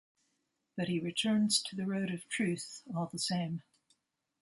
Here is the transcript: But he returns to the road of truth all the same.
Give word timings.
But 0.75 0.87
he 0.87 0.99
returns 0.99 1.61
to 1.61 1.75
the 1.75 1.85
road 1.85 2.09
of 2.09 2.27
truth 2.27 2.81
all 2.95 3.05
the 3.05 3.19
same. 3.19 3.61